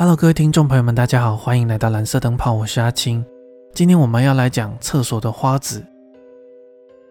[0.00, 3.22] Hello，各位听众朋友们，大家好，欢迎来到蓝色灯泡，我是阿青。
[3.74, 5.84] 今天我们要来讲厕所的花子，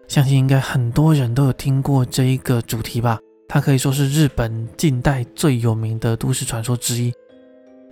[0.08, 3.20] 相信应该很多人都有听过这一个主题吧？
[3.46, 7.12] 它可以说是日本近代最有名的都市传说之一。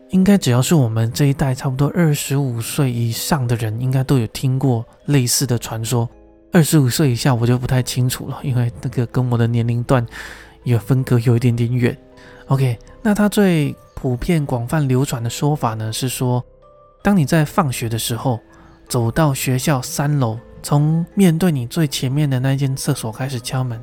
[0.09, 6.11] 应该只要是我们这一代差不多二十五岁以上的人，应该都有听过类似的传说。
[6.51, 10.05] 二十五岁以下我就不太清楚了，因为那个跟我的年龄段
[10.65, 11.96] 有分隔有一点点远。
[12.46, 16.45] OK，那它最普遍广泛流传的说法呢，是说，
[17.02, 18.39] 当你在放学的时候，
[18.89, 23.83] 走到学校三楼，从面对你最前面的那间厕所开始敲门，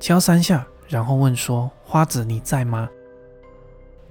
[0.00, 2.88] 敲三下，然后问说：“花子你在吗？”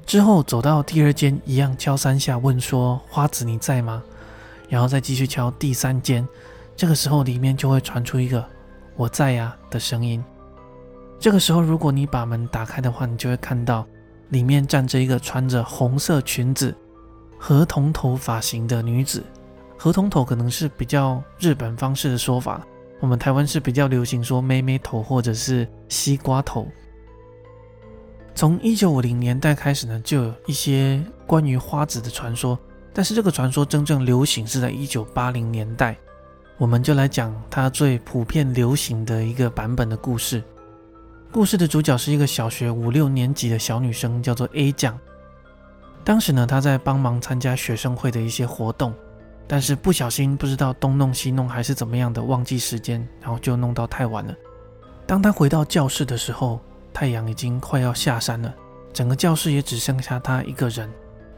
[0.07, 4.01] 之后走到第二间，一样敲三下，问说：“花子你在吗？”
[4.69, 6.25] 然后再继续敲第三间，
[6.73, 8.45] 这个时候里面就会传出一个
[8.95, 10.23] “我在呀”的声音。
[11.19, 13.85] 这个时候，如果你把门打开的话，你就会看到
[14.33, 16.75] 里面站着一个穿着红色裙子、
[17.37, 19.23] 合同头发型的女子。
[19.77, 22.65] 合同头可能是比较日本方式的说法，
[22.99, 26.67] 我们台湾是比较流行说妹妹头或者是西瓜头。
[28.33, 32.57] 从一九五零年代开始呢，就有一些关于花子的传说，
[32.91, 35.95] 但是这个传说真正流行是在一九八零年代。
[36.57, 40.41] 我们就来讲它最普遍流行的一个版本的故事。
[41.33, 44.95] 故事的主角是一个小学五六年级的小女生，叫做 A 酱。
[46.03, 48.93] 当时呢，她在帮忙参加学生会的一些活动，
[49.47, 54.35] 但是不小心不知道东弄西弄还是怎么样的，忘记时间，然后就弄到太晚了。
[55.07, 56.61] 当她回到教室的时候，
[56.93, 58.53] 太阳已经快要下山了，
[58.93, 60.87] 整个教室也只剩下她一个人。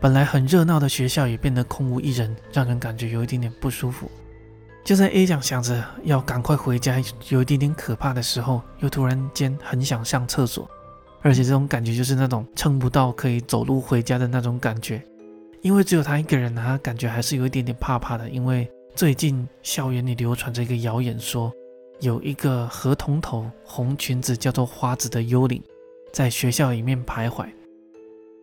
[0.01, 4.11] 本来很热闹的学校也变得空无一人，让人感觉有一点点不舒服。
[4.85, 10.69] 就在 A 酱想着要赶快回家，有一点点可怕的时候，又突然间很想上厕所，
[11.23, 15.03] 而且这种感觉就是那种撑不到可以走路回家的那种感觉。
[15.63, 18.29] 因为只有他一个人，他感觉还是有一点点怕怕的。
[18.29, 21.51] 因为最近校园里流传着一个谣言，说
[21.99, 25.59] 有一个河童头、红裙子叫做花子的幽灵
[26.13, 27.47] 在学校里面徘徊。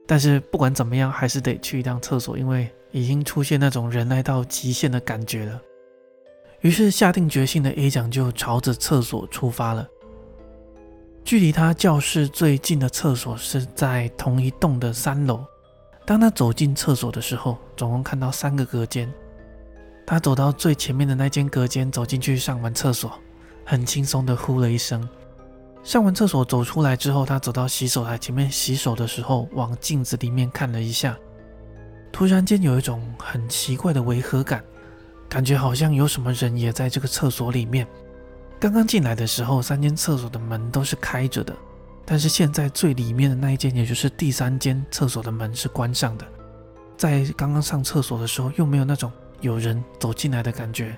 [0.09, 5.63] 但是不管怎么样，还是得去一趟厕所，因为已经出现那种人来到极限的感觉了。
[6.63, 9.87] 于是下定决心的 A 奖就朝着厕所出发了。
[11.25, 15.45] 距离他教室最近的厕所是在同一栋的三楼。
[16.05, 19.13] 当他走进厕所的时候，总共看到三个隔间。
[20.05, 23.13] 他走到最前面的那间隔间，走进去上完厕所，
[23.65, 25.09] 很轻松的呼了一声。
[25.85, 31.17] 上完厕所走出来之后，他走到洗手台前面洗手的时候，往镜子里面看了一下，
[32.13, 34.63] 突然间有一种很奇怪的违和感。
[35.33, 37.87] 感觉好像有什么人也在这个厕所里面。
[38.61, 41.57] 刚刚进来的时候，三间厕所的门都是开着的，
[42.05, 46.27] 但是现在最里面的那一间，也就是第三间厕所的门是关上的。
[46.99, 49.11] 在刚刚上厕所的时候，又没有那种
[49.41, 50.95] 有人走进来的感觉，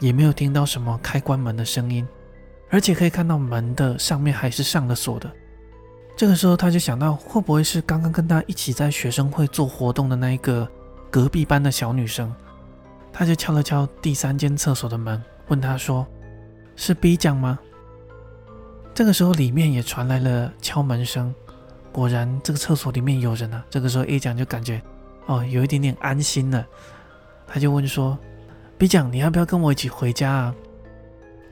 [0.00, 2.04] 也没有听到什么开关门的声音，
[2.70, 5.30] 而且可以看到门的上面还是上了锁的。
[6.16, 10.68] 这个时候，他就想到，会不会是刚刚跟他一起在学生会做活动的那一个
[11.12, 12.34] 隔壁班的小女生？
[13.18, 16.06] 他就敲了敲第三间厕所的门，问他说
[16.76, 17.58] ：“是 B 酱吗？”
[18.94, 21.34] 这个时候里面也传来了敲门声，
[21.90, 23.64] 果然这个厕所里面有人啊。
[23.68, 24.80] 这个时候 A 酱就感觉
[25.26, 26.64] 哦有一点点安心了，
[27.44, 28.16] 他就问说
[28.78, 30.54] ：“B 酱，你要不要跟我一起回家啊？”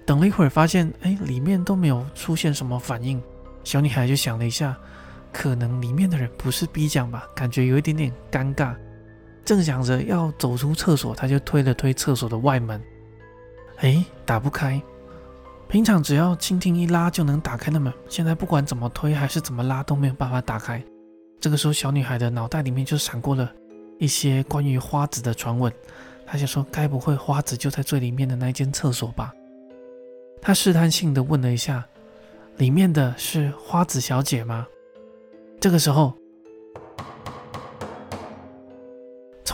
[0.07, 3.21] 等了一会儿，发现哎里面都没有出现什么反应，
[3.65, 4.77] 小女孩就想了一下，
[5.33, 8.77] 可能里面的人不是 B 酱吧，感觉有一点点尴尬。
[9.47, 12.83] 正想着要走出厕所，他就推了推厕所的外门，
[13.77, 14.83] 哎，打不开。
[15.69, 20.83] 平常只要轻轻一拉就能打开的门，现在不管怎么推还是怎么拉都没有办法打开。
[21.41, 23.49] 这个时候，小女孩的脑袋里面就闪过了
[23.99, 25.73] 一些关于花子的传闻，
[26.27, 29.33] 她想说，该不会花子就在最里面的那间厕所吧？
[30.43, 31.87] 她试探性的问了一下，
[32.57, 34.67] 里面的是花子小姐吗？
[35.61, 36.13] 这个时候。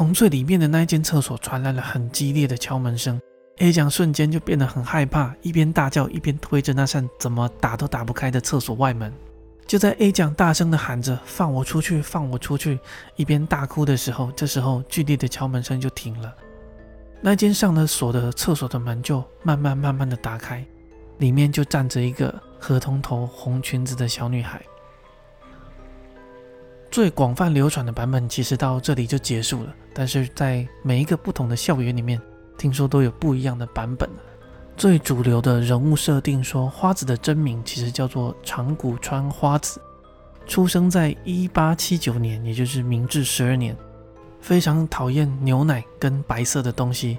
[0.03, 3.21] 从最里面的那一间厕所传来了很激烈的敲门声
[3.59, 9.13] ，A 酱瞬间就变得很害怕，一边大叫一边推着那扇怎么打都打不开的厕所外门。
[9.65, 12.81] 就在 A 酱大声的喊着“放我出去，放我出去”，
[13.15, 16.35] 一边大哭的时候，这时候剧烈的敲门声就停了，
[17.21, 20.67] 那间上了锁的厕所的门就慢慢慢慢的打开，
[21.19, 24.61] 里面就站着一个河童头、红裙子的小女孩。
[26.93, 32.21] 最广泛流传的版本其实到这里就结束了，但是在每一个不同的校园里面，
[32.59, 34.07] 听说都有不一样的版本。
[34.77, 39.81] 最主流的人物设定说，花子的真名其实叫做长谷川花子，
[40.47, 43.75] 出生在一八七九年，也就是明治十二年，
[44.43, 47.17] 非常讨厌牛奶跟白色的东西，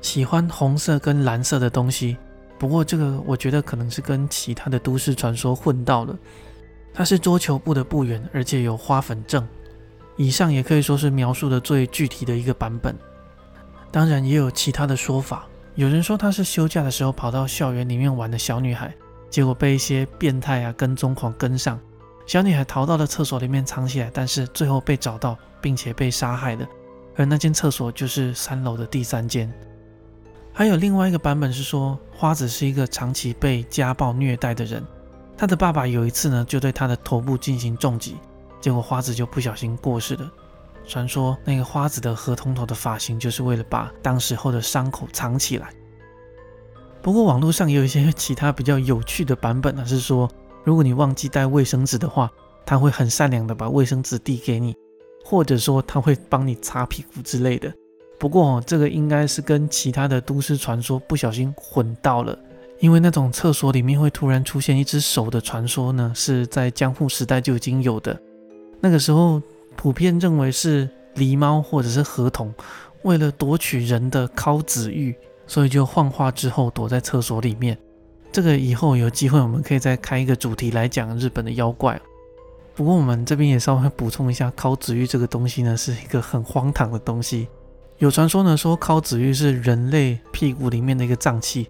[0.00, 2.16] 喜欢红色跟蓝色的东西。
[2.60, 6.16] 不过这个我觉得可能是跟其他的都市传说混到了。
[6.96, 9.46] 他是桌球部的部员，而且有花粉症。
[10.16, 12.96] 以上也可以说是描述的最具体的一个版本。
[13.92, 18.94] 当然也有其他的说法，有人说他是休假的时候跑到校园里面玩的小女孩，
[19.28, 21.78] 结果被一些变态啊跟踪狂跟上，
[22.24, 26.66] 小女孩逃到了厕所里面藏起来，但是最后被找到并且被杀害的。
[27.14, 29.52] 而那间厕所就是三楼的第三间。
[30.50, 34.82] 还有另外一个版本是说，花子是一个长期被家暴虐待的人。
[35.36, 38.16] 他的爸爸有一次呢，就对他的头部进行重击，
[38.60, 40.30] 结果花子就不小心过世了。
[40.86, 45.70] 传说那个花子的河童头的发型，就是为了把当时候的伤口藏起来。
[47.02, 50.28] 不过网络上也有一些其他比较有趣的版本呢，是说
[50.64, 52.30] 如果你忘记带卫生纸的话，
[52.64, 54.74] 他会很善良的把卫生纸递给你，
[55.24, 57.72] 或者说他会帮你擦屁股之类的。
[58.18, 62.36] 不过这个应该是跟其他的都市传说不小心混到了。
[62.78, 68.18] 因为那种厕所里面会突然出现一只手的传说呢，是在江户时代就已经有的。
[68.80, 69.40] 那个时候
[69.74, 72.54] 普遍认为是狸猫或者是河童，
[73.02, 75.14] 为了夺取人的尻子玉，
[75.46, 77.76] 所以就幻化之后躲在厕所里面。
[78.30, 81.98] 这个以后有机会我们可以再开一个主题来讲日本的妖怪。
[82.74, 87.48] 不过我们这边也稍微补充一下，尻子玉这个东西呢，是一个很荒唐的东西。
[87.96, 91.66] 有传说呢说尻子玉是人类屁股里面的一个脏器。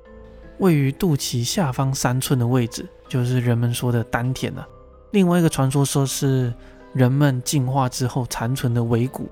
[0.58, 4.66] 位于肚脐下方三寸的位置，就是人们说的丹田了。
[5.12, 6.52] 另外一个传说说是
[6.92, 9.28] 人们进化之后残存的尾骨。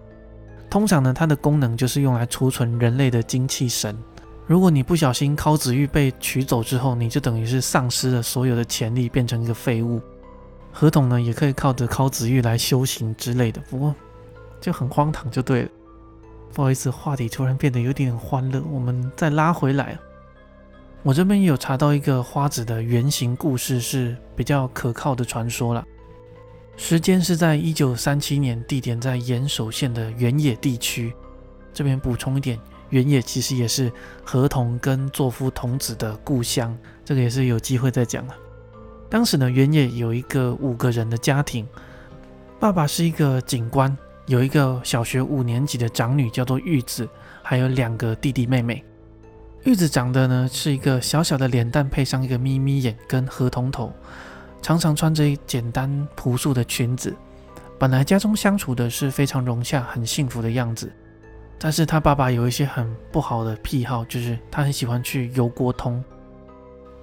[0.71, 3.97] 通常呢，它的功能就是用来储存人类的精气神。
[4.47, 10.01] 如果你不小心尻子玉被取走之后，你就等于是丧失了所有的潜力，变成一个废物。
[10.73, 13.61] 合同呢，也可以靠着尻子玉来修行之类的。
[13.71, 13.95] 不过
[14.61, 15.69] 就很荒唐，就对了。
[16.53, 19.99] 不好意思，话题突然变得有点欢乐，我们再拉回来。
[21.05, 25.87] 我这边也有查到一个花子的原型故事，是比较可靠的传说了。
[26.79, 31.13] 时间是在一九三七年，地点在岩手县的原野地区。
[31.75, 32.59] 这边补充一点，
[32.89, 33.93] 原野其实也是
[34.25, 36.75] 河童跟作夫童子的故乡，
[37.05, 38.35] 这个也是有机会再讲了。
[39.11, 41.69] 当时呢，原野有一个五个人的家庭，
[42.59, 47.07] 爸爸是一个警官，有一个小学五年级的长女叫做玉子，
[47.43, 48.83] 还有两个弟弟妹妹。
[49.65, 53.91] 玉子长得呢是一个小小的脸蛋，配上一个眯眯眼跟河童头，
[54.61, 57.15] 常常穿着简单朴素的裙子。
[57.79, 60.93] 本来家中相处的是非常融洽、很幸福的样子。
[61.59, 66.05] 但是他爸爸有一些很不好的癖好，就是他很喜欢去油锅通。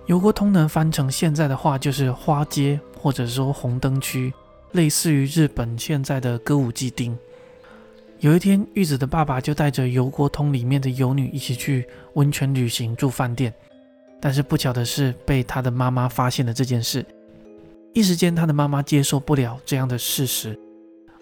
[0.05, 4.31] 油锅通呢翻成现在的话就是花街，或者说红灯区，
[4.73, 7.17] 类似于日本现在的歌舞伎町。
[8.21, 13.51] 有一天，玉子的爸爸就带着油锅通里面的游女一起去温泉旅行住饭店，
[14.19, 17.03] 但是不巧的是被他的妈妈发现了这件事。
[17.93, 20.55] 一时间，他的妈妈接受不了这样的事实，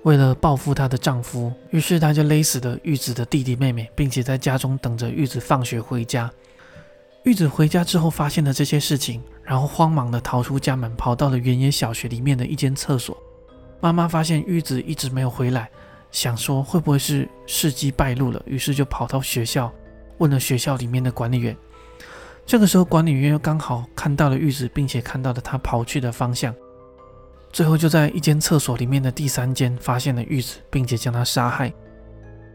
[0.03, 6.29] 为了报复她的丈夫，于是她就勒死了玉子的弟弟妹妹，并且在家中等着玉子放学回家。
[7.23, 13.17] 玉子回家之后发现了这些事情，然后慌忙的逃出家门，跑到了原野小学里面的一间厕所。
[13.79, 15.69] 妈妈发现玉子一直没有回来。
[16.11, 19.71] 想说会不会是事迹败露了，于是就跑到学校
[20.17, 21.55] 问了学校里面的管理员。
[22.45, 26.53] 这个时候，管理员又刚好看到了玉子，并且看到了他跑去的方向。
[27.51, 31.71] 最后就在一间厕所里面的第三间发现了玉子，并且将他杀害。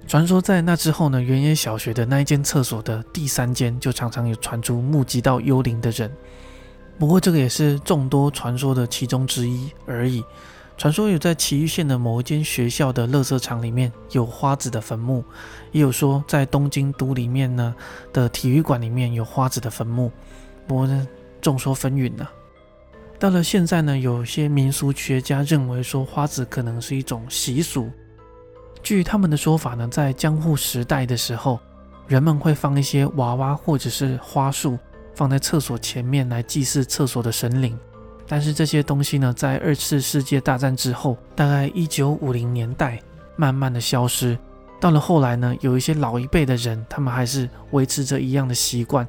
[0.06, 6.12] 传说在那之后呢，原野小学的那一间厕所的第三间就常常有传出目击到幽灵的人。
[6.98, 10.22] 不过这个也是众多传说的其中之一而已。
[10.76, 15.24] 传说有在崎玉县的某一间学校的垃圾场里面有花子的坟墓，
[15.70, 17.74] 也有说在东京都里面呢
[18.12, 20.10] 的体育馆里面有花子的坟墓。
[20.66, 21.08] 不过呢，
[21.40, 22.26] 众说纷纭呢。
[23.20, 27.90] 到了现在呢，有些民俗学家认为说花子可能是一种习俗。
[28.82, 31.60] 据他们的说法呢，在江户时代的时候，
[32.08, 34.76] 人们会放一些娃娃或者是花束
[35.14, 37.78] 放在厕所前面来祭祀厕所的神灵。
[38.26, 42.98] 但是这些东西呢，在二次世界大战之后，大概一九五零年代，
[43.36, 44.38] 慢慢的消失。
[44.80, 49.06] 到了后来呢，有一些老一辈的人，他们还是维持着一样的习惯，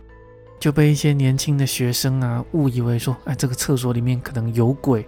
[0.60, 5.07] 就被一些年轻的学生啊误以为说，哎，这个厕所里面可能有鬼，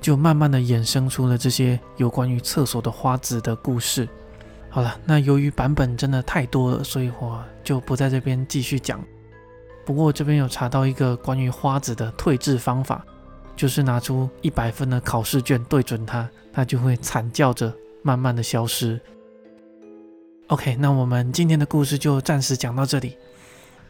[0.00, 4.08] 就慢慢的衍生出了这些有关于厕所的花子的故事。
[4.68, 9.00] 好了，那由于版本真的太多了，所以我就不在这边继续讲。
[9.84, 13.04] 不过这边有查到一个关于花子的退治方法。
[13.58, 18.98] 就是拿出一百分的考试卷对准它，它就会惨叫着慢慢的消失。
[20.46, 23.16] OK，那我们今天的故事就暂时讲到这里。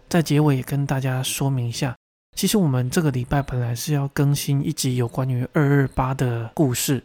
[0.09, 1.95] 在结尾也跟大家说明一下，
[2.35, 7.03] 其实我们这个礼拜本来是要更新一集有关于二二八的故事。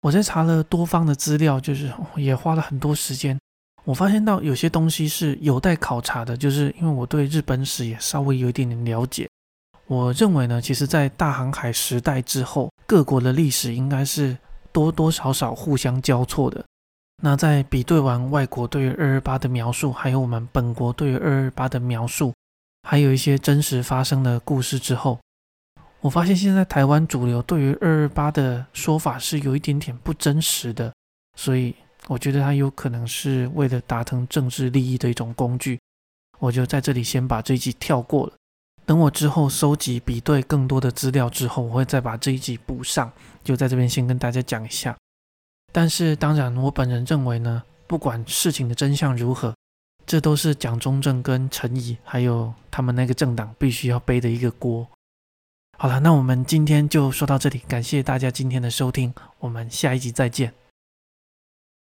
[0.00, 3.38] 我在查了多方的资料，就是也花了很多时间。
[3.84, 9.28] 我发现到有些东西是有待考察的，就是因为我对日本史也稍微有一点点了解。
[9.86, 14.36] 我认为呢，其实，在大航海时代之后，各国的历史应该是
[14.72, 16.64] 多多少少互相交错的。
[17.22, 22.32] 那在比对完外国对于二二八的描述，还有我们本国对于二二八的描述，
[22.88, 25.18] 还有一些真实发生的故事之后，
[26.00, 30.92] 我发现现在台湾主流对于二二八的说法是有一点点不真实的，
[31.36, 31.74] 所以
[32.08, 35.78] 我觉得它有可能是为了达成政治利益的一种工具。
[36.38, 38.32] 我就在这里先把这一集跳过了。
[38.84, 43.10] 等我之后收集比对更多的资料之后，我会再把这一集补上。
[43.44, 44.96] 就在这边先跟大家讲一下。
[45.72, 49.54] 但是当然，我本人认为呢，不管事情的真相如何，
[50.04, 54.86] 这都是蒋中正跟陈仪还有他们那个政党必须要背的一个锅。
[55.78, 60.52] 好了，那我们今天就说到这里，感谢大家今天的收听，我们下一集再见。